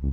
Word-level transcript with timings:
Hey, 0.00 0.06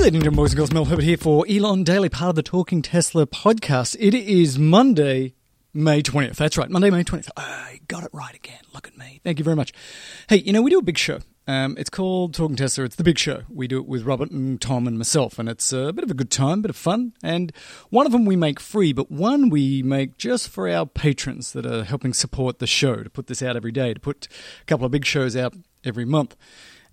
ladies 0.00 0.24
and 0.24 0.34
boys 0.34 0.50
and 0.50 0.56
girls, 0.56 0.72
Mel 0.72 0.86
Herbert 0.86 1.04
here 1.04 1.16
for 1.16 1.46
Elon 1.48 1.84
Daily, 1.84 2.08
part 2.08 2.30
of 2.30 2.34
the 2.34 2.42
Talking 2.42 2.82
Tesla 2.82 3.28
podcast. 3.28 3.96
It 4.00 4.12
is 4.12 4.58
Monday, 4.58 5.34
May 5.72 6.02
20th. 6.02 6.34
That's 6.34 6.58
right, 6.58 6.68
Monday, 6.68 6.90
May 6.90 7.04
20th. 7.04 7.28
I 7.36 7.78
got 7.86 8.02
it 8.02 8.10
right 8.12 8.34
again. 8.34 8.58
Look 8.72 8.88
at 8.88 8.98
me. 8.98 9.20
Thank 9.22 9.38
you 9.38 9.44
very 9.44 9.54
much. 9.56 9.72
Hey, 10.28 10.38
you 10.38 10.52
know, 10.52 10.60
we 10.60 10.70
do 10.70 10.80
a 10.80 10.82
big 10.82 10.98
show. 10.98 11.20
Um, 11.46 11.76
it's 11.78 11.90
called 11.90 12.32
Talking 12.32 12.56
Tesla. 12.56 12.84
It's 12.84 12.96
the 12.96 13.04
big 13.04 13.18
show. 13.18 13.42
We 13.50 13.68
do 13.68 13.78
it 13.78 13.86
with 13.86 14.04
Robert 14.04 14.30
and 14.30 14.58
Tom 14.60 14.86
and 14.86 14.96
myself, 14.96 15.38
and 15.38 15.48
it's 15.48 15.72
a 15.72 15.92
bit 15.92 16.02
of 16.02 16.10
a 16.10 16.14
good 16.14 16.30
time, 16.30 16.62
bit 16.62 16.70
of 16.70 16.76
fun. 16.76 17.12
And 17.22 17.52
one 17.90 18.06
of 18.06 18.12
them 18.12 18.24
we 18.24 18.34
make 18.34 18.58
free, 18.58 18.94
but 18.94 19.10
one 19.10 19.50
we 19.50 19.82
make 19.82 20.16
just 20.16 20.48
for 20.48 20.68
our 20.68 20.86
patrons 20.86 21.52
that 21.52 21.66
are 21.66 21.84
helping 21.84 22.14
support 22.14 22.60
the 22.60 22.66
show 22.66 23.02
to 23.02 23.10
put 23.10 23.26
this 23.26 23.42
out 23.42 23.56
every 23.56 23.72
day, 23.72 23.92
to 23.92 24.00
put 24.00 24.26
a 24.62 24.64
couple 24.64 24.86
of 24.86 24.92
big 24.92 25.04
shows 25.04 25.36
out 25.36 25.54
every 25.84 26.06
month. 26.06 26.34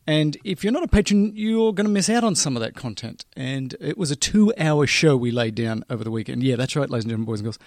And 0.06 0.36
if 0.44 0.64
you're 0.64 0.74
not 0.74 0.84
a 0.84 0.88
patron, 0.88 1.32
you're 1.34 1.74
going 1.74 1.86
to 1.86 1.92
miss 1.92 2.10
out 2.10 2.24
on 2.24 2.36
some 2.36 2.58
of 2.58 2.62
that 2.62 2.76
content. 2.76 3.24
And 3.38 3.76
it 3.80 3.98
was 3.98 4.12
a 4.12 4.16
two 4.16 4.52
hour 4.58 4.86
show 4.86 5.16
we 5.16 5.32
laid 5.32 5.56
down 5.56 5.86
over 5.90 6.04
the 6.04 6.12
weekend. 6.12 6.44
Yeah, 6.44 6.58
that's 6.58 6.76
right, 6.76 6.90
ladies 6.90 7.06
and 7.06 7.12
gentlemen, 7.12 7.26
boys 7.26 7.40
and 7.40 7.46
girls. 7.46 7.60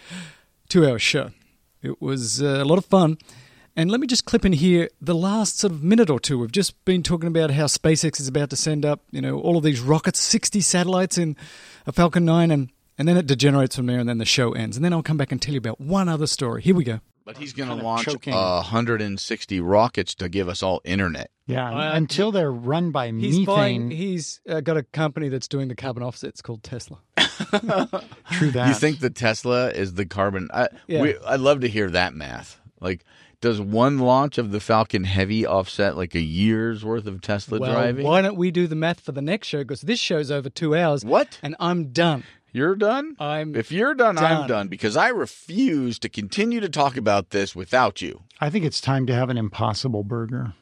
Two 0.69 0.87
hour 0.87 0.99
show. 0.99 1.31
It 1.81 2.03
was 2.03 2.43
uh, 2.43 2.63
a 2.63 2.65
lot 2.65 2.79
of 2.79 2.85
fun. 2.85 3.19
And 3.77 3.91
let 3.91 3.99
me 4.01 4.07
just 4.07 4.25
clip 4.25 4.45
in 4.45 4.53
here 4.53 4.89
the 5.01 5.15
last 5.17 5.59
sort 5.59 5.73
of 5.73 5.83
minute 5.83 6.09
or 6.09 6.21
two. 6.21 6.39
We've 6.39 6.53
just 6.53 6.83
been 6.85 7.03
talking 7.03 7.27
about 7.27 7.51
how 7.51 7.65
SpaceX 7.65 8.21
is 8.21 8.29
about 8.29 8.51
to 8.51 8.57
send 8.57 8.85
up, 8.87 9.01
you 9.11 9.21
know, 9.21 9.41
all 9.41 9.57
of 9.57 9.65
these 9.65 9.81
rockets, 9.81 10.21
60 10.21 10.61
satellites 10.61 11.19
in 11.19 11.37
a 11.87 11.91
Falcon 11.93 12.25
9, 12.25 12.53
and, 12.53 12.71
and 12.97 13.09
then 13.09 13.17
it 13.17 13.27
degenerates 13.27 13.75
from 13.75 13.87
there, 13.87 13.99
and 13.99 14.09
then 14.09 14.19
the 14.19 14.25
show 14.25 14.53
ends. 14.53 14.77
And 14.77 14.85
then 14.85 14.93
I'll 14.93 15.03
come 15.03 15.17
back 15.17 15.33
and 15.33 15.43
tell 15.43 15.53
you 15.55 15.59
about 15.59 15.81
one 15.81 16.09
other 16.09 16.29
story. 16.29 16.63
Here 16.63 16.75
we 16.75 16.85
go. 16.85 17.01
But 17.25 17.39
he's 17.39 17.53
going 17.55 17.71
to 17.71 17.75
launch 17.75 18.05
choking. 18.05 18.35
160 18.35 19.61
rockets 19.61 20.15
to 20.17 20.29
give 20.29 20.49
us 20.49 20.63
all 20.63 20.81
internet. 20.85 21.31
Yeah, 21.47 21.69
Uh, 21.71 21.97
until 21.97 22.31
they're 22.31 22.53
run 22.53 22.91
by 22.93 23.11
He's 23.11 23.39
methane. 23.41 23.45
buying, 23.47 23.91
he's 23.91 24.41
uh, 24.49 24.61
got 24.61 24.77
a 24.77 24.83
company 24.83 25.29
that's 25.31 25.49
doing 25.49 25.69
the 25.69 25.75
carbon 25.75 26.03
offsets 26.03 26.41
called 26.43 26.63
Tesla. 26.63 26.99
True 27.19 28.51
that. 28.53 28.69
You 28.69 28.75
think 28.75 29.01
the 29.01 29.11
Tesla 29.11 29.71
is 29.71 29.95
the 29.95 30.07
carbon? 30.07 30.49
I, 30.53 30.69
Yeah. 30.87 31.01
we, 31.03 31.17
I'd 31.27 31.41
love 31.41 31.61
to 31.63 31.69
hear 31.69 31.91
that 31.91 32.15
math. 32.15 32.61
Like, 32.81 33.05
does 33.45 33.61
one 33.61 33.99
launch 33.99 34.39
of 34.39 34.53
the 34.53 34.59
Falcon 34.59 35.05
Heavy 35.05 35.45
offset 35.45 35.99
like 35.99 36.15
a 36.15 36.21
year's 36.21 36.83
worth 36.83 37.07
of 37.07 37.21
Tesla 37.21 37.59
well, 37.59 37.73
driving? 37.75 38.07
why 38.07 38.23
don't 38.23 38.37
we 38.39 38.51
do 38.51 38.67
the 38.67 38.75
math 38.75 39.01
for 39.01 39.13
the 39.13 39.21
next 39.21 39.49
show? 39.49 39.59
Because 39.59 39.83
this 39.83 40.01
show's 40.01 40.31
over 40.31 40.49
two 40.49 40.75
hours. 40.75 41.05
What? 41.05 41.39
And 41.43 41.55
I'm 41.61 41.93
done. 41.93 42.25
You're 42.53 42.75
done? 42.75 43.17
I'm 43.21 43.55
if 43.55 43.71
you're 43.71 43.95
done, 43.95 44.17
I'm 44.17 44.25
done. 44.25 44.49
done 44.49 44.69
because 44.69 44.97
I 44.97 45.09
refuse 45.09 45.99
to 45.99 46.09
continue 46.09 46.59
to 46.61 46.71
talk 46.71 46.97
about 46.97 47.31
this 47.31 47.55
without 47.55 48.01
you. 48.01 48.23
I 48.41 48.49
think 48.49 48.65
it's 48.65 48.81
time 48.81 49.05
to 49.09 49.15
have 49.15 49.29
an 49.29 49.37
impossible 49.37 50.05
burger. 50.05 50.55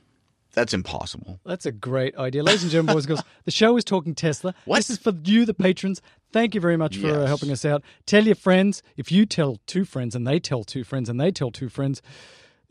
That's 0.52 0.74
impossible. 0.74 1.38
That's 1.46 1.64
a 1.64 1.72
great 1.72 2.16
idea. 2.16 2.42
Ladies 2.42 2.64
and 2.64 2.72
gentlemen, 2.72 2.96
boys 2.96 3.04
and 3.04 3.16
girls, 3.16 3.22
the 3.44 3.52
show 3.52 3.76
is 3.76 3.84
Talking 3.84 4.16
Tesla. 4.16 4.54
What? 4.64 4.78
This 4.78 4.90
is 4.90 4.98
for 4.98 5.12
you, 5.24 5.44
the 5.44 5.54
patrons. 5.54 6.02
Thank 6.32 6.56
you 6.56 6.60
very 6.60 6.76
much 6.76 6.96
for 6.96 7.06
uh, 7.06 7.20
Yes. 7.20 7.28
helping 7.28 7.52
us 7.52 7.64
out. 7.64 7.84
Tell 8.06 8.24
your 8.24 8.34
friends. 8.34 8.82
If 8.96 9.12
you 9.12 9.24
tell 9.24 9.58
two 9.68 9.84
friends 9.84 10.16
and 10.16 10.26
they 10.26 10.40
tell 10.40 10.64
two 10.64 10.82
friends 10.82 11.08
and 11.08 11.20
they 11.20 11.30
tell 11.30 11.52
two 11.52 11.68
friends, 11.68 12.02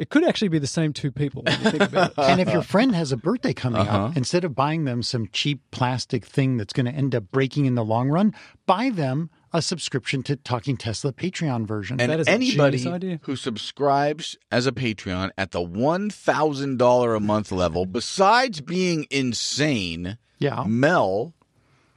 it 0.02 0.09
could 0.09 0.27
actually 0.27 0.47
be 0.47 0.57
the 0.59 0.67
same 0.67 0.94
two 0.94 1.11
people. 1.11 1.44
When 1.44 1.53
you 1.63 1.69
think 1.71 1.83
about 1.83 2.11
it. 2.11 2.17
and 2.17 2.41
if 2.41 2.52
your 2.52 2.63
friend 2.63 2.95
has 2.95 3.11
a 3.11 3.17
birthday 3.17 3.53
coming 3.53 3.81
Uh-huh. 3.81 4.05
up, 4.07 4.17
instead 4.17 4.44
of 4.44 4.55
buying 4.55 4.85
them 4.85 5.03
some 5.03 5.27
cheap 5.31 5.61
plastic 5.71 6.25
thing 6.25 6.57
that's 6.57 6.73
going 6.73 6.88
to 6.88 6.91
end 6.91 7.13
up 7.13 7.25
breaking 7.31 7.66
in 7.66 7.75
the 7.75 7.83
long 7.85 8.09
run, 8.09 8.33
buy 8.66 8.89
them 8.89 9.29
a 9.53 9.61
subscription 9.61 10.23
to 10.23 10.35
Talking 10.38 10.75
Tesla 10.77 11.13
Patreon 11.13 11.67
version. 11.67 12.02
And 12.02 12.11
That 12.11 12.19
is 12.22 12.27
anybody 12.27 12.77
genius 12.79 12.94
idea. 12.95 13.19
who 13.23 13.35
subscribes 13.35 14.35
as 14.52 14.66
a 14.66 14.72
Patreon 14.72 15.29
at 15.38 15.52
the 15.52 15.59
$1,000 15.61 17.16
a 17.16 17.19
month 17.19 17.52
level, 17.52 17.85
besides 17.85 18.61
being 18.61 19.05
insane, 19.11 20.17
yeah. 20.39 20.63
Mel, 20.66 21.33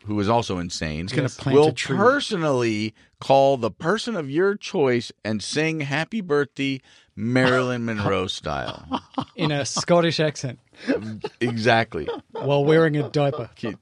who 0.05 0.19
is 0.21 0.29
also 0.29 0.59
insane, 0.59 1.07
gonna 1.07 1.29
will 1.47 1.73
personally 1.73 2.93
call 3.25 3.57
the 3.57 3.71
person 3.71 4.17
of 4.17 4.29
your 4.31 4.55
choice 4.55 5.11
and 5.25 5.43
sing 5.43 5.81
happy 5.81 6.21
birthday 6.21 6.79
Marilyn 7.17 7.85
Monroe 7.87 8.27
style. 8.27 9.01
in 9.35 9.51
a 9.51 9.65
Scottish 9.65 10.21
accent 10.21 10.59
exactly. 11.41 12.07
while 12.33 12.65
wearing 12.65 12.97
a 12.99 13.09
diaper. 13.09 13.49
Okay, 13.53 13.77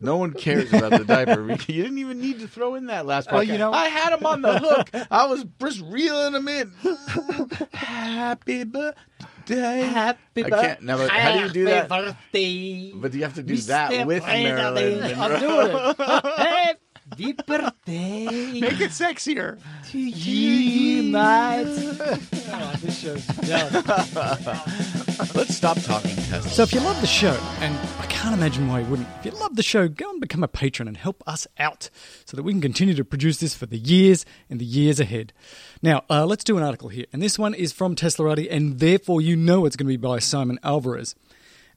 No 0.00 0.16
one 0.16 0.32
cares 0.32 0.72
about 0.72 0.90
the 0.92 1.04
diaper. 1.04 1.42
You 1.68 1.82
didn't 1.84 1.98
even 1.98 2.20
need 2.20 2.40
to 2.40 2.48
throw 2.48 2.74
in 2.74 2.86
that 2.86 3.06
last 3.06 3.28
part. 3.28 3.34
Well, 3.46 3.52
you 3.52 3.58
know- 3.58 3.72
I 3.72 3.88
had 3.88 4.12
him 4.18 4.26
on 4.26 4.42
the 4.42 4.58
hook. 4.58 4.90
I 5.10 5.26
was 5.26 5.44
just 5.60 5.80
reeling 5.82 6.34
him 6.34 6.48
in. 6.48 6.72
Happy 7.72 8.64
birthday. 8.64 8.94
Happy 9.48 10.44
I 10.44 10.50
can't. 10.50 10.82
Now, 10.82 10.96
but 10.98 11.10
how 11.10 11.32
do 11.34 11.40
you 11.44 11.48
do 11.50 11.64
that? 11.66 11.88
birthday. 11.88 12.92
But 12.94 13.14
you 13.14 13.22
have 13.22 13.34
to 13.34 13.42
do 13.42 13.56
that 13.56 14.06
with 14.06 14.24
Marilyn 14.26 15.02
I'm 15.04 15.18
Monroe. 15.32 15.38
doing 15.40 15.94
it. 15.98 15.98
Happy 17.18 17.32
birthday 17.32 18.26
Make 18.60 18.80
it 18.80 18.90
sexier. 18.92 19.58
to 19.90 19.98
you, 19.98 21.02
mate. 21.02 21.66
Oh, 22.50 22.74
this 22.80 23.00
show's 23.00 23.26
done. 23.26 23.72
Let's 25.34 25.56
stop 25.56 25.80
talking 25.80 26.14
Tesla. 26.14 26.42
So 26.42 26.62
if 26.62 26.72
you 26.72 26.80
love 26.80 27.00
the 27.00 27.08
show, 27.08 27.36
and 27.60 27.76
I 27.98 28.06
can't 28.06 28.34
imagine 28.34 28.68
why 28.68 28.80
you 28.80 28.86
wouldn't, 28.86 29.08
if 29.18 29.24
you 29.26 29.30
love 29.32 29.56
the 29.56 29.64
show, 29.64 29.88
go 29.88 30.10
and 30.10 30.20
become 30.20 30.44
a 30.44 30.48
patron 30.48 30.86
and 30.86 30.96
help 30.96 31.24
us 31.26 31.48
out 31.58 31.90
so 32.24 32.36
that 32.36 32.44
we 32.44 32.52
can 32.52 32.60
continue 32.60 32.94
to 32.94 33.04
produce 33.04 33.38
this 33.38 33.54
for 33.54 33.66
the 33.66 33.78
years 33.78 34.24
and 34.48 34.60
the 34.60 34.64
years 34.64 35.00
ahead. 35.00 35.32
Now, 35.82 36.04
uh, 36.08 36.24
let's 36.24 36.44
do 36.44 36.56
an 36.56 36.62
article 36.62 36.88
here. 36.88 37.06
And 37.12 37.20
this 37.20 37.36
one 37.36 37.52
is 37.52 37.72
from 37.72 37.96
Teslarati, 37.96 38.46
and 38.48 38.78
therefore 38.78 39.20
you 39.20 39.34
know 39.34 39.66
it's 39.66 39.74
going 39.74 39.86
to 39.86 39.92
be 39.92 39.96
by 39.96 40.20
Simon 40.20 40.60
Alvarez. 40.62 41.16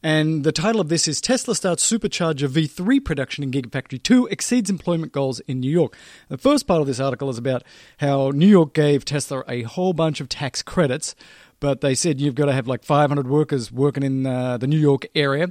And 0.03 0.43
the 0.43 0.51
title 0.51 0.81
of 0.81 0.89
this 0.89 1.07
is 1.07 1.21
Tesla 1.21 1.55
starts 1.55 1.89
supercharger 1.89 2.47
V3 2.47 3.03
production 3.05 3.43
in 3.43 3.51
Gigafactory 3.51 4.01
2 4.01 4.27
exceeds 4.27 4.69
employment 4.69 5.11
goals 5.11 5.39
in 5.41 5.59
New 5.59 5.69
York. 5.69 5.95
The 6.27 6.39
first 6.39 6.65
part 6.65 6.81
of 6.81 6.87
this 6.87 6.99
article 6.99 7.29
is 7.29 7.37
about 7.37 7.63
how 7.99 8.31
New 8.31 8.47
York 8.47 8.73
gave 8.73 9.05
Tesla 9.05 9.43
a 9.47 9.61
whole 9.61 9.93
bunch 9.93 10.19
of 10.19 10.27
tax 10.27 10.63
credits, 10.63 11.15
but 11.59 11.81
they 11.81 11.93
said 11.93 12.19
you've 12.19 12.35
got 12.35 12.45
to 12.45 12.53
have 12.53 12.67
like 12.67 12.83
500 12.83 13.27
workers 13.27 13.71
working 13.71 14.01
in 14.01 14.25
uh, 14.25 14.57
the 14.57 14.65
New 14.65 14.79
York 14.79 15.05
area 15.13 15.49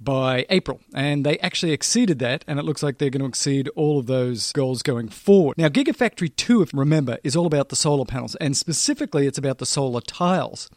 by 0.00 0.46
April. 0.48 0.80
And 0.94 1.24
they 1.26 1.38
actually 1.40 1.72
exceeded 1.72 2.18
that, 2.20 2.46
and 2.48 2.58
it 2.58 2.64
looks 2.64 2.82
like 2.82 2.96
they're 2.96 3.10
going 3.10 3.20
to 3.20 3.28
exceed 3.28 3.68
all 3.76 3.98
of 3.98 4.06
those 4.06 4.52
goals 4.52 4.82
going 4.82 5.08
forward. 5.10 5.58
Now, 5.58 5.68
Gigafactory 5.68 6.34
2, 6.34 6.62
if 6.62 6.72
you 6.72 6.78
remember, 6.78 7.18
is 7.22 7.36
all 7.36 7.46
about 7.46 7.68
the 7.68 7.76
solar 7.76 8.06
panels, 8.06 8.36
and 8.36 8.56
specifically 8.56 9.26
it's 9.26 9.38
about 9.38 9.58
the 9.58 9.66
solar 9.66 10.00
tiles 10.00 10.70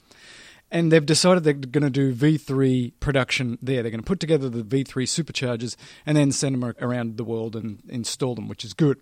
and 0.75 0.91
they've 0.91 1.05
decided 1.05 1.45
they're 1.45 1.53
going 1.53 1.85
to 1.85 1.89
do 1.89 2.13
V3 2.13 2.91
production 2.99 3.57
there. 3.61 3.81
They're 3.81 3.91
going 3.91 4.03
to 4.03 4.05
put 4.05 4.19
together 4.19 4.49
the 4.49 4.61
V3 4.61 5.05
superchargers 5.05 5.77
and 6.05 6.17
then 6.17 6.33
send 6.33 6.61
them 6.61 6.75
around 6.81 7.15
the 7.15 7.23
world 7.23 7.55
and 7.55 7.81
install 7.87 8.35
them, 8.35 8.49
which 8.49 8.65
is 8.65 8.73
good. 8.73 8.99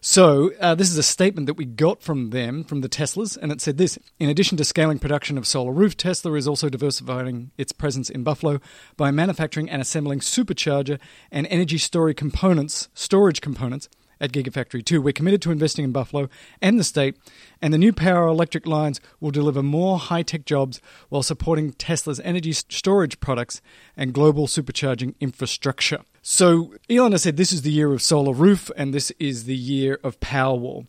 So, 0.00 0.52
uh, 0.60 0.76
this 0.76 0.88
is 0.88 0.96
a 0.96 1.02
statement 1.02 1.48
that 1.48 1.54
we 1.54 1.64
got 1.64 2.00
from 2.00 2.30
them, 2.30 2.62
from 2.62 2.80
the 2.80 2.88
Teslas, 2.88 3.36
and 3.36 3.50
it 3.50 3.60
said 3.60 3.76
this 3.76 3.98
In 4.20 4.30
addition 4.30 4.56
to 4.58 4.64
scaling 4.64 5.00
production 5.00 5.36
of 5.36 5.48
solar 5.48 5.72
roof, 5.72 5.96
Tesla 5.96 6.34
is 6.34 6.46
also 6.46 6.68
diversifying 6.68 7.50
its 7.58 7.72
presence 7.72 8.08
in 8.08 8.22
Buffalo 8.22 8.60
by 8.96 9.10
manufacturing 9.10 9.68
and 9.68 9.82
assembling 9.82 10.20
supercharger 10.20 11.00
and 11.32 11.44
energy 11.48 11.76
storage 11.76 12.18
components, 12.18 12.88
storage 12.94 13.40
components 13.40 13.88
at 14.20 14.32
Gigafactory 14.32 14.84
2. 14.84 15.00
We're 15.00 15.12
committed 15.12 15.40
to 15.42 15.50
investing 15.50 15.84
in 15.84 15.92
Buffalo 15.92 16.28
and 16.60 16.78
the 16.78 16.84
state, 16.84 17.16
and 17.62 17.72
the 17.72 17.78
new 17.78 17.92
power 17.92 18.26
electric 18.26 18.66
lines 18.66 19.00
will 19.20 19.30
deliver 19.30 19.62
more 19.62 19.98
high 19.98 20.22
tech 20.22 20.44
jobs 20.44 20.80
while 21.08 21.22
supporting 21.22 21.72
Tesla's 21.72 22.20
energy 22.20 22.52
storage 22.52 23.20
products 23.20 23.60
and 23.96 24.12
global 24.12 24.46
supercharging 24.46 25.14
infrastructure. 25.20 26.00
So, 26.22 26.74
Elon 26.90 27.12
has 27.12 27.22
said 27.22 27.36
this 27.36 27.52
is 27.52 27.62
the 27.62 27.72
year 27.72 27.92
of 27.92 28.02
solar 28.02 28.34
roof 28.34 28.70
and 28.76 28.92
this 28.92 29.10
is 29.18 29.44
the 29.44 29.56
year 29.56 29.98
of 30.04 30.20
Powerwall. 30.20 30.86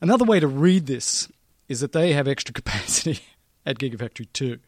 Another 0.00 0.24
way 0.24 0.40
to 0.40 0.46
read 0.46 0.86
this 0.86 1.28
is 1.68 1.80
that 1.80 1.92
they 1.92 2.12
have 2.12 2.28
extra 2.28 2.54
capacity 2.54 3.20
at 3.66 3.78
Gigafactory 3.78 4.28
2 4.32 4.58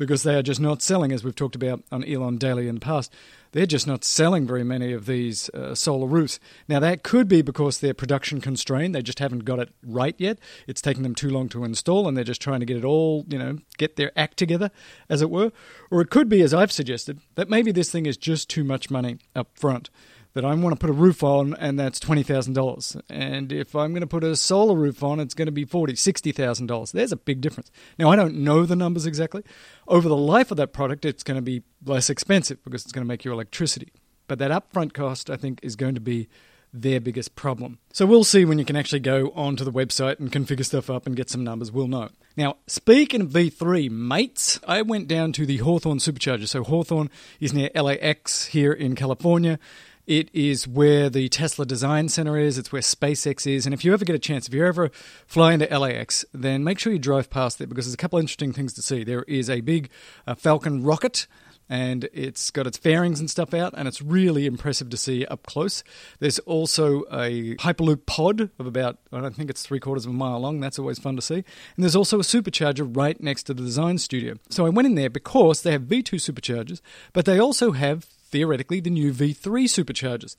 because 0.00 0.22
they 0.22 0.34
are 0.34 0.42
just 0.42 0.60
not 0.60 0.80
selling, 0.80 1.12
as 1.12 1.22
we've 1.22 1.36
talked 1.36 1.54
about 1.54 1.84
on 1.92 2.02
Elon 2.04 2.38
Daily 2.38 2.68
in 2.68 2.76
the 2.76 2.80
past. 2.80 3.12
They're 3.52 3.66
just 3.66 3.86
not 3.86 4.02
selling 4.02 4.46
very 4.46 4.64
many 4.64 4.94
of 4.94 5.04
these 5.04 5.50
uh, 5.50 5.74
solar 5.74 6.06
roofs. 6.06 6.40
Now, 6.68 6.80
that 6.80 7.02
could 7.02 7.28
be 7.28 7.42
because 7.42 7.80
they're 7.80 7.92
production 7.92 8.40
constrained. 8.40 8.94
They 8.94 9.02
just 9.02 9.18
haven't 9.18 9.44
got 9.44 9.58
it 9.58 9.68
right 9.84 10.14
yet. 10.16 10.38
It's 10.66 10.80
taking 10.80 11.02
them 11.02 11.14
too 11.14 11.28
long 11.28 11.50
to 11.50 11.64
install, 11.64 12.08
and 12.08 12.16
they're 12.16 12.24
just 12.24 12.40
trying 12.40 12.60
to 12.60 12.66
get 12.66 12.78
it 12.78 12.84
all, 12.84 13.26
you 13.28 13.38
know, 13.38 13.58
get 13.76 13.96
their 13.96 14.10
act 14.16 14.38
together, 14.38 14.70
as 15.10 15.20
it 15.20 15.28
were. 15.28 15.52
Or 15.90 16.00
it 16.00 16.08
could 16.08 16.30
be, 16.30 16.40
as 16.40 16.54
I've 16.54 16.72
suggested, 16.72 17.20
that 17.34 17.50
maybe 17.50 17.70
this 17.70 17.92
thing 17.92 18.06
is 18.06 18.16
just 18.16 18.48
too 18.48 18.64
much 18.64 18.90
money 18.90 19.18
up 19.36 19.50
front 19.54 19.90
that 20.34 20.44
I 20.44 20.54
want 20.54 20.74
to 20.74 20.80
put 20.80 20.90
a 20.90 20.94
roof 20.94 21.22
on 21.22 21.54
and 21.54 21.78
that's 21.78 21.98
$20,000. 21.98 23.02
And 23.10 23.52
if 23.52 23.74
I'm 23.74 23.92
going 23.92 24.02
to 24.02 24.06
put 24.06 24.24
a 24.24 24.36
solar 24.36 24.76
roof 24.76 25.02
on, 25.02 25.20
it's 25.20 25.34
going 25.34 25.46
to 25.46 25.52
be 25.52 25.66
$40,000, 25.66 25.94
$60,000. 25.94 26.92
There's 26.92 27.12
a 27.12 27.16
big 27.16 27.40
difference. 27.40 27.70
Now, 27.98 28.10
I 28.10 28.16
don't 28.16 28.36
know 28.36 28.64
the 28.64 28.76
numbers 28.76 29.06
exactly. 29.06 29.42
Over 29.88 30.08
the 30.08 30.16
life 30.16 30.50
of 30.50 30.56
that 30.58 30.72
product, 30.72 31.04
it's 31.04 31.22
going 31.22 31.38
to 31.38 31.42
be 31.42 31.62
less 31.84 32.10
expensive 32.10 32.62
because 32.64 32.84
it's 32.84 32.92
going 32.92 33.04
to 33.04 33.08
make 33.08 33.24
your 33.24 33.34
electricity. 33.34 33.92
But 34.28 34.38
that 34.38 34.50
upfront 34.50 34.92
cost, 34.92 35.30
I 35.30 35.36
think, 35.36 35.60
is 35.62 35.74
going 35.74 35.96
to 35.96 36.00
be 36.00 36.28
their 36.72 37.00
biggest 37.00 37.34
problem. 37.34 37.78
So 37.92 38.06
we'll 38.06 38.22
see 38.22 38.44
when 38.44 38.58
you 38.58 38.64
can 38.64 38.76
actually 38.76 39.00
go 39.00 39.32
onto 39.34 39.64
the 39.64 39.72
website 39.72 40.20
and 40.20 40.30
configure 40.30 40.64
stuff 40.64 40.88
up 40.88 41.06
and 41.06 41.16
get 41.16 41.28
some 41.28 41.42
numbers. 41.42 41.72
We'll 41.72 41.88
know. 41.88 42.10
Now, 42.36 42.58
speaking 42.68 43.22
of 43.22 43.30
V3 43.30 43.90
mates, 43.90 44.60
I 44.66 44.82
went 44.82 45.08
down 45.08 45.32
to 45.32 45.46
the 45.46 45.58
Hawthorne 45.58 45.98
Supercharger. 45.98 46.46
So 46.46 46.62
Hawthorne 46.62 47.10
is 47.40 47.52
near 47.52 47.70
LAX 47.74 48.46
here 48.46 48.72
in 48.72 48.94
California. 48.94 49.58
It 50.10 50.28
is 50.34 50.66
where 50.66 51.08
the 51.08 51.28
Tesla 51.28 51.64
Design 51.64 52.08
Center 52.08 52.36
is. 52.36 52.58
It's 52.58 52.72
where 52.72 52.82
SpaceX 52.82 53.46
is. 53.46 53.64
And 53.64 53.72
if 53.72 53.84
you 53.84 53.92
ever 53.92 54.04
get 54.04 54.16
a 54.16 54.18
chance, 54.18 54.48
if 54.48 54.52
you 54.52 54.66
ever 54.66 54.90
fly 55.24 55.52
into 55.52 55.66
LAX, 55.66 56.24
then 56.34 56.64
make 56.64 56.80
sure 56.80 56.92
you 56.92 56.98
drive 56.98 57.30
past 57.30 57.58
there 57.58 57.68
because 57.68 57.86
there's 57.86 57.94
a 57.94 57.96
couple 57.96 58.18
interesting 58.18 58.52
things 58.52 58.72
to 58.72 58.82
see. 58.82 59.04
There 59.04 59.22
is 59.28 59.48
a 59.48 59.60
big 59.60 59.88
uh, 60.26 60.34
Falcon 60.34 60.82
rocket 60.82 61.28
and 61.68 62.08
it's 62.12 62.50
got 62.50 62.66
its 62.66 62.76
fairings 62.76 63.20
and 63.20 63.30
stuff 63.30 63.54
out, 63.54 63.72
and 63.76 63.86
it's 63.86 64.02
really 64.02 64.46
impressive 64.46 64.90
to 64.90 64.96
see 64.96 65.24
up 65.26 65.46
close. 65.46 65.84
There's 66.18 66.40
also 66.40 67.04
a 67.12 67.54
Hyperloop 67.58 68.06
pod 68.06 68.50
of 68.58 68.66
about, 68.66 68.98
I 69.12 69.20
don't 69.20 69.36
think 69.36 69.48
it's 69.48 69.62
three 69.62 69.78
quarters 69.78 70.06
of 70.06 70.10
a 70.10 70.14
mile 70.14 70.40
long. 70.40 70.58
That's 70.58 70.80
always 70.80 70.98
fun 70.98 71.14
to 71.14 71.22
see. 71.22 71.36
And 71.36 71.44
there's 71.78 71.94
also 71.94 72.18
a 72.18 72.24
supercharger 72.24 72.96
right 72.96 73.20
next 73.22 73.44
to 73.44 73.54
the 73.54 73.62
design 73.62 73.98
studio. 73.98 74.34
So 74.48 74.66
I 74.66 74.70
went 74.70 74.86
in 74.86 74.96
there 74.96 75.08
because 75.08 75.62
they 75.62 75.70
have 75.70 75.82
V2 75.82 76.16
superchargers, 76.16 76.80
but 77.12 77.26
they 77.26 77.38
also 77.38 77.70
have 77.70 78.08
theoretically 78.30 78.80
the 78.80 78.90
new 78.90 79.12
V3 79.12 79.64
superchargers. 79.64 80.36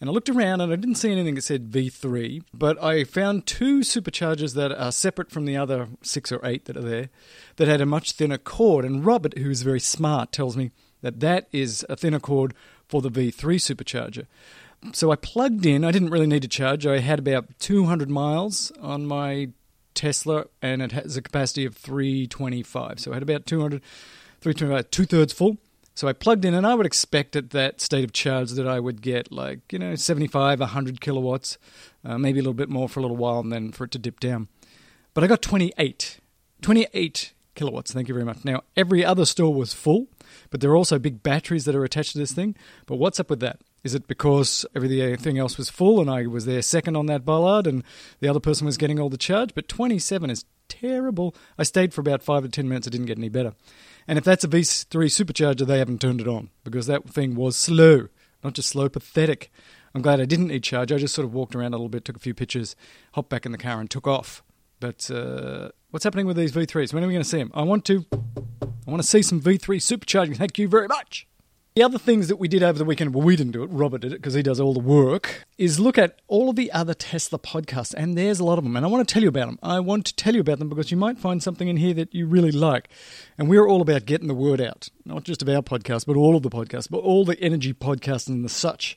And 0.00 0.10
I 0.10 0.12
looked 0.12 0.28
around 0.28 0.60
and 0.60 0.72
I 0.72 0.76
didn't 0.76 0.96
see 0.96 1.12
anything 1.12 1.36
that 1.36 1.42
said 1.42 1.70
V3, 1.70 2.42
but 2.52 2.82
I 2.82 3.04
found 3.04 3.46
two 3.46 3.80
superchargers 3.80 4.54
that 4.54 4.72
are 4.72 4.92
separate 4.92 5.30
from 5.30 5.44
the 5.44 5.56
other 5.56 5.88
six 6.02 6.32
or 6.32 6.44
eight 6.44 6.64
that 6.64 6.76
are 6.76 6.82
there 6.82 7.10
that 7.56 7.68
had 7.68 7.80
a 7.80 7.86
much 7.86 8.12
thinner 8.12 8.38
cord. 8.38 8.84
And 8.84 9.04
Robert, 9.04 9.38
who 9.38 9.50
is 9.50 9.62
very 9.62 9.80
smart, 9.80 10.32
tells 10.32 10.56
me 10.56 10.72
that 11.02 11.20
that 11.20 11.48
is 11.52 11.86
a 11.88 11.96
thinner 11.96 12.20
cord 12.20 12.54
for 12.88 13.00
the 13.00 13.10
V3 13.10 13.32
supercharger. 13.56 14.26
So 14.92 15.10
I 15.10 15.16
plugged 15.16 15.64
in, 15.64 15.84
I 15.84 15.92
didn't 15.92 16.10
really 16.10 16.26
need 16.26 16.42
to 16.42 16.48
charge. 16.48 16.86
I 16.86 16.98
had 16.98 17.18
about 17.18 17.58
200 17.58 18.10
miles 18.10 18.72
on 18.80 19.06
my 19.06 19.50
Tesla 19.94 20.46
and 20.60 20.82
it 20.82 20.92
has 20.92 21.16
a 21.16 21.22
capacity 21.22 21.64
of 21.64 21.76
325. 21.76 23.00
So 23.00 23.12
I 23.12 23.14
had 23.14 23.22
about 23.22 23.46
200, 23.46 23.80
325, 24.40 24.90
two 24.90 25.06
thirds 25.06 25.32
full. 25.32 25.56
So 25.94 26.08
I 26.08 26.12
plugged 26.12 26.44
in, 26.44 26.54
and 26.54 26.66
I 26.66 26.74
would 26.74 26.86
expect 26.86 27.36
at 27.36 27.50
that 27.50 27.80
state 27.80 28.04
of 28.04 28.12
charge 28.12 28.50
that 28.52 28.66
I 28.66 28.80
would 28.80 29.00
get 29.00 29.30
like, 29.30 29.72
you 29.72 29.78
know, 29.78 29.94
75, 29.94 30.60
100 30.60 31.00
kilowatts, 31.00 31.56
uh, 32.04 32.18
maybe 32.18 32.40
a 32.40 32.42
little 32.42 32.52
bit 32.52 32.68
more 32.68 32.88
for 32.88 33.00
a 33.00 33.02
little 33.02 33.16
while, 33.16 33.38
and 33.38 33.52
then 33.52 33.70
for 33.70 33.84
it 33.84 33.92
to 33.92 33.98
dip 33.98 34.18
down. 34.18 34.48
But 35.14 35.22
I 35.22 35.28
got 35.28 35.40
28. 35.40 36.18
28 36.62 37.32
kilowatts, 37.54 37.92
thank 37.92 38.08
you 38.08 38.14
very 38.14 38.24
much. 38.24 38.44
Now, 38.44 38.62
every 38.76 39.04
other 39.04 39.24
store 39.24 39.54
was 39.54 39.72
full, 39.72 40.08
but 40.50 40.60
there 40.60 40.70
are 40.70 40.76
also 40.76 40.98
big 40.98 41.22
batteries 41.22 41.64
that 41.66 41.76
are 41.76 41.84
attached 41.84 42.12
to 42.12 42.18
this 42.18 42.32
thing. 42.32 42.56
But 42.86 42.96
what's 42.96 43.20
up 43.20 43.30
with 43.30 43.40
that? 43.40 43.60
Is 43.84 43.94
it 43.94 44.08
because 44.08 44.64
everything 44.74 45.38
else 45.38 45.58
was 45.58 45.68
full 45.68 46.00
and 46.00 46.10
I 46.10 46.26
was 46.26 46.46
there 46.46 46.62
second 46.62 46.96
on 46.96 47.06
that 47.06 47.24
bollard 47.24 47.66
and 47.66 47.84
the 48.20 48.28
other 48.28 48.40
person 48.40 48.64
was 48.64 48.78
getting 48.78 48.98
all 48.98 49.10
the 49.10 49.18
charge? 49.18 49.54
But 49.54 49.68
27 49.68 50.30
is 50.30 50.44
terrible. 50.80 51.34
I 51.58 51.62
stayed 51.62 51.92
for 51.92 52.00
about 52.00 52.22
five 52.22 52.42
to 52.42 52.48
10 52.48 52.68
minutes, 52.68 52.86
it 52.86 52.90
didn't 52.90 53.06
get 53.06 53.18
any 53.18 53.28
better. 53.28 53.54
And 54.06 54.18
if 54.18 54.24
that's 54.24 54.44
a 54.44 54.48
V3 54.48 54.86
supercharger, 54.88 55.66
they 55.66 55.78
haven't 55.78 56.00
turned 56.00 56.20
it 56.20 56.28
on 56.28 56.50
because 56.62 56.86
that 56.86 57.08
thing 57.08 57.34
was 57.34 57.56
slow, 57.56 58.08
not 58.42 58.54
just 58.54 58.68
slow, 58.68 58.88
pathetic. 58.88 59.50
I'm 59.94 60.02
glad 60.02 60.20
I 60.20 60.24
didn't 60.24 60.48
need 60.48 60.62
charge. 60.62 60.92
I 60.92 60.98
just 60.98 61.14
sort 61.14 61.24
of 61.24 61.32
walked 61.32 61.54
around 61.54 61.72
a 61.72 61.76
little 61.76 61.88
bit, 61.88 62.04
took 62.04 62.16
a 62.16 62.20
few 62.20 62.34
pictures, 62.34 62.74
hopped 63.12 63.30
back 63.30 63.46
in 63.46 63.52
the 63.52 63.58
car, 63.58 63.80
and 63.80 63.88
took 63.88 64.06
off. 64.06 64.42
But 64.80 65.10
uh, 65.10 65.70
what's 65.90 66.04
happening 66.04 66.26
with 66.26 66.36
these 66.36 66.52
V3s? 66.52 66.92
When 66.92 67.02
are 67.04 67.06
we 67.06 67.12
going 67.12 67.22
to 67.22 67.28
see 67.28 67.38
them? 67.38 67.52
I 67.54 67.62
want 67.62 67.84
to. 67.86 68.04
I 68.12 68.90
want 68.90 69.02
to 69.02 69.08
see 69.08 69.22
some 69.22 69.40
V3 69.40 69.76
supercharging. 69.78 70.36
Thank 70.36 70.58
you 70.58 70.68
very 70.68 70.88
much. 70.88 71.26
The 71.76 71.82
other 71.82 71.98
things 71.98 72.28
that 72.28 72.36
we 72.36 72.46
did 72.46 72.62
over 72.62 72.78
the 72.78 72.84
weekend, 72.84 73.16
well, 73.16 73.24
we 73.24 73.34
didn't 73.34 73.50
do 73.50 73.64
it, 73.64 73.66
Robert 73.66 74.02
did 74.02 74.12
it 74.12 74.22
because 74.22 74.34
he 74.34 74.44
does 74.44 74.60
all 74.60 74.74
the 74.74 74.78
work, 74.78 75.44
is 75.58 75.80
look 75.80 75.98
at 75.98 76.20
all 76.28 76.48
of 76.48 76.54
the 76.54 76.70
other 76.70 76.94
Tesla 76.94 77.36
podcasts, 77.36 77.92
and 77.92 78.16
there's 78.16 78.38
a 78.38 78.44
lot 78.44 78.58
of 78.58 78.64
them. 78.64 78.76
And 78.76 78.86
I 78.86 78.88
want 78.88 79.08
to 79.08 79.12
tell 79.12 79.24
you 79.24 79.28
about 79.28 79.46
them. 79.46 79.58
I 79.60 79.80
want 79.80 80.06
to 80.06 80.14
tell 80.14 80.36
you 80.36 80.40
about 80.40 80.60
them 80.60 80.68
because 80.68 80.92
you 80.92 80.96
might 80.96 81.18
find 81.18 81.42
something 81.42 81.66
in 81.66 81.78
here 81.78 81.92
that 81.94 82.14
you 82.14 82.28
really 82.28 82.52
like. 82.52 82.90
And 83.36 83.48
we're 83.48 83.66
all 83.66 83.82
about 83.82 84.04
getting 84.04 84.28
the 84.28 84.34
word 84.34 84.60
out, 84.60 84.88
not 85.04 85.24
just 85.24 85.42
of 85.42 85.48
our 85.48 85.62
podcast, 85.62 86.06
but 86.06 86.14
all 86.14 86.36
of 86.36 86.44
the 86.44 86.48
podcasts, 86.48 86.88
but 86.88 86.98
all 86.98 87.24
the 87.24 87.40
energy 87.40 87.74
podcasts 87.74 88.28
and 88.28 88.44
the 88.44 88.48
such. 88.48 88.96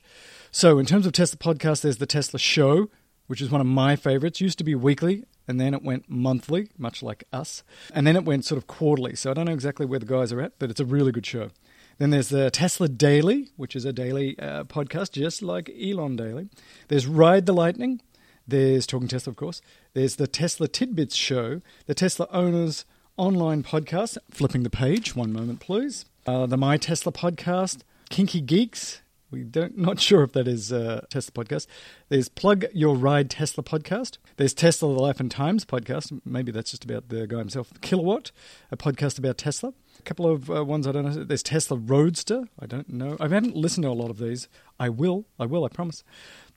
So, 0.52 0.78
in 0.78 0.86
terms 0.86 1.04
of 1.04 1.10
Tesla 1.10 1.36
podcasts, 1.36 1.80
there's 1.80 1.98
the 1.98 2.06
Tesla 2.06 2.38
Show, 2.38 2.90
which 3.26 3.40
is 3.40 3.50
one 3.50 3.60
of 3.60 3.66
my 3.66 3.96
favorites. 3.96 4.40
Used 4.40 4.58
to 4.58 4.62
be 4.62 4.76
weekly, 4.76 5.24
and 5.48 5.60
then 5.60 5.74
it 5.74 5.82
went 5.82 6.08
monthly, 6.08 6.68
much 6.78 7.02
like 7.02 7.24
us, 7.32 7.64
and 7.92 8.06
then 8.06 8.14
it 8.14 8.24
went 8.24 8.44
sort 8.44 8.56
of 8.56 8.68
quarterly. 8.68 9.16
So 9.16 9.32
I 9.32 9.34
don't 9.34 9.46
know 9.46 9.52
exactly 9.52 9.84
where 9.84 9.98
the 9.98 10.06
guys 10.06 10.32
are 10.32 10.40
at, 10.40 10.60
but 10.60 10.70
it's 10.70 10.78
a 10.78 10.84
really 10.84 11.10
good 11.10 11.26
show. 11.26 11.50
Then 11.98 12.10
there's 12.10 12.28
the 12.28 12.48
Tesla 12.50 12.88
Daily, 12.88 13.48
which 13.56 13.74
is 13.74 13.84
a 13.84 13.92
daily 13.92 14.38
uh, 14.38 14.62
podcast, 14.64 15.12
just 15.12 15.42
like 15.42 15.68
Elon 15.70 16.14
Daily. 16.14 16.48
There's 16.86 17.08
Ride 17.08 17.46
the 17.46 17.52
Lightning. 17.52 18.00
There's 18.46 18.86
Talking 18.86 19.08
Tesla, 19.08 19.32
of 19.32 19.36
course. 19.36 19.60
There's 19.94 20.14
the 20.14 20.28
Tesla 20.28 20.68
Tidbits 20.68 21.16
Show, 21.16 21.60
the 21.86 21.94
Tesla 21.94 22.28
Owners 22.30 22.84
Online 23.16 23.64
Podcast. 23.64 24.16
Flipping 24.30 24.62
the 24.62 24.70
page, 24.70 25.16
one 25.16 25.32
moment, 25.32 25.58
please. 25.58 26.04
Uh, 26.24 26.46
the 26.46 26.56
My 26.56 26.76
Tesla 26.76 27.10
Podcast, 27.10 27.80
Kinky 28.10 28.40
Geeks. 28.40 29.02
We 29.32 29.42
don't 29.42 29.76
not 29.78 29.98
sure 29.98 30.22
if 30.22 30.32
that 30.32 30.46
is 30.46 30.70
a 30.70 31.04
Tesla 31.10 31.32
podcast. 31.32 31.66
There's 32.10 32.28
Plug 32.28 32.64
Your 32.72 32.94
Ride 32.94 33.28
Tesla 33.28 33.64
podcast. 33.64 34.18
There's 34.36 34.54
Tesla 34.54 34.94
the 34.94 35.00
Life 35.00 35.18
and 35.18 35.30
Times 35.32 35.64
podcast. 35.64 36.20
Maybe 36.24 36.52
that's 36.52 36.70
just 36.70 36.84
about 36.84 37.08
the 37.08 37.26
guy 37.26 37.38
himself. 37.38 37.72
Kilowatt, 37.80 38.30
a 38.70 38.76
podcast 38.76 39.18
about 39.18 39.36
Tesla. 39.36 39.74
A 39.98 40.02
couple 40.02 40.30
of 40.30 40.50
uh, 40.50 40.64
ones 40.64 40.86
I 40.86 40.92
don't 40.92 41.04
know. 41.04 41.24
There's 41.24 41.42
Tesla 41.42 41.76
Roadster. 41.76 42.44
I 42.58 42.66
don't 42.66 42.88
know. 42.88 43.16
I 43.20 43.24
haven't 43.24 43.56
listened 43.56 43.84
to 43.84 43.90
a 43.90 43.92
lot 43.92 44.10
of 44.10 44.18
these. 44.18 44.48
I 44.78 44.88
will. 44.88 45.26
I 45.38 45.46
will. 45.46 45.64
I 45.64 45.68
promise. 45.68 46.04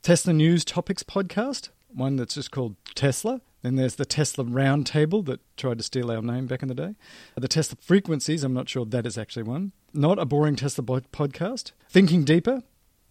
Tesla 0.01 0.33
News 0.33 0.63
Topics 0.63 1.03
podcast. 1.03 1.69
One 1.93 2.15
that's 2.15 2.35
just 2.35 2.51
called 2.51 2.75
Tesla. 2.95 3.41
Then 3.61 3.75
there's 3.75 3.95
the 3.95 4.05
Tesla 4.05 4.43
Roundtable 4.43 5.23
that 5.25 5.39
tried 5.57 5.77
to 5.77 5.83
steal 5.83 6.09
our 6.09 6.21
name 6.21 6.47
back 6.47 6.61
in 6.61 6.67
the 6.67 6.75
day. 6.75 6.95
The 7.35 7.47
Tesla 7.47 7.77
Frequencies. 7.81 8.43
I'm 8.43 8.53
not 8.53 8.69
sure 8.69 8.85
that 8.85 9.05
is 9.05 9.17
actually 9.17 9.43
one. 9.43 9.71
Not 9.93 10.17
a 10.17 10.25
boring 10.25 10.55
Tesla 10.55 10.83
podcast. 10.83 11.71
Thinking 11.89 12.23
Deeper 12.23 12.63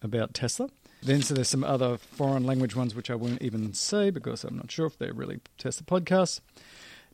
about 0.03 0.35
Tesla. 0.35 0.71
Then 1.03 1.23
so 1.23 1.35
there's 1.35 1.49
some 1.49 1.65
other 1.65 1.97
foreign 1.97 2.45
language 2.45 2.77
ones 2.77 2.95
which 2.95 3.11
I 3.11 3.15
won't 3.15 3.43
even 3.43 3.73
say 3.73 4.11
because 4.11 4.45
I'm 4.45 4.57
not 4.57 4.71
sure 4.71 4.87
if 4.87 4.99
they're 4.99 5.13
really 5.13 5.41
Tesla 5.57 5.85
podcasts. 5.85 6.41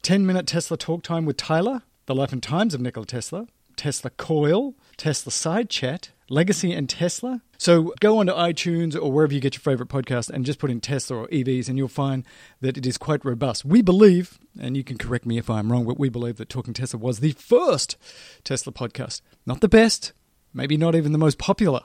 10 0.02 0.26
minute 0.26 0.46
Tesla 0.46 0.76
talk 0.76 1.02
time 1.02 1.24
with 1.24 1.36
Tyler. 1.36 1.82
The 2.06 2.14
Life 2.14 2.32
and 2.32 2.42
Times 2.42 2.72
of 2.72 2.80
Nikola 2.80 3.04
Tesla, 3.04 3.48
Tesla 3.76 4.10
Coil, 4.10 4.74
Tesla 4.96 5.32
Side 5.32 5.68
Chat, 5.68 6.10
Legacy 6.28 6.72
and 6.72 6.88
Tesla. 6.88 7.42
So 7.58 7.94
go 8.00 8.18
onto 8.18 8.32
iTunes 8.32 8.94
or 9.00 9.10
wherever 9.10 9.34
you 9.34 9.40
get 9.40 9.54
your 9.54 9.60
favorite 9.60 9.88
podcast 9.88 10.30
and 10.30 10.44
just 10.44 10.58
put 10.58 10.70
in 10.70 10.80
Tesla 10.80 11.18
or 11.18 11.28
EVs 11.28 11.68
and 11.68 11.76
you'll 11.76 11.88
find 11.88 12.24
that 12.60 12.76
it 12.78 12.86
is 12.86 12.96
quite 12.96 13.24
robust. 13.24 13.64
We 13.64 13.82
believe, 13.82 14.38
and 14.60 14.76
you 14.76 14.84
can 14.84 14.98
correct 14.98 15.26
me 15.26 15.36
if 15.36 15.50
I'm 15.50 15.70
wrong, 15.70 15.84
but 15.84 15.98
we 15.98 16.08
believe 16.08 16.36
that 16.36 16.48
Talking 16.48 16.74
Tesla 16.74 17.00
was 17.00 17.20
the 17.20 17.32
first 17.32 17.96
Tesla 18.44 18.72
podcast. 18.72 19.20
Not 19.44 19.60
the 19.60 19.68
best, 19.68 20.12
maybe 20.54 20.76
not 20.76 20.94
even 20.94 21.12
the 21.12 21.18
most 21.18 21.38
popular, 21.38 21.82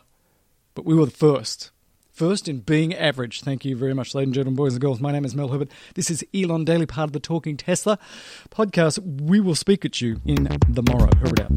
but 0.76 0.86
we 0.86 0.96
were 0.96 1.06
the 1.06 1.12
first 1.12 1.72
first 2.22 2.48
in 2.48 2.60
being 2.60 2.94
average. 2.94 3.42
Thank 3.42 3.66
you 3.66 3.76
very 3.76 3.96
much, 3.96 4.14
ladies 4.14 4.28
and 4.28 4.36
gentlemen, 4.36 4.56
boys 4.56 4.74
and 4.74 4.82
girls. 4.82 5.02
My 5.02 5.12
name 5.12 5.26
is 5.26 5.34
Mel 5.34 5.48
Herbert. 5.48 5.72
This 5.96 6.12
is 6.12 6.24
Elon 6.36 6.66
Daily, 6.66 6.86
part 6.86 7.10
of 7.10 7.14
the 7.14 7.20
Talking 7.20 7.58
Tesla 7.58 7.98
podcast. 8.52 9.00
We 9.24 9.40
will 9.40 9.56
speak 9.56 9.86
at 9.86 10.02
you 10.02 10.22
in 10.24 10.44
the 10.70 10.84
morrow. 10.84 11.10
Herbert 11.18 11.40
out. 11.40 11.52